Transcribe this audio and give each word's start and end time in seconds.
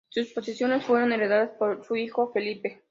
Sus 0.09 0.33
posesiones 0.33 0.83
fueron 0.83 1.11
heredados 1.13 1.51
por 1.59 1.85
su 1.85 1.95
hijo 1.95 2.31
Felipe. 2.31 2.79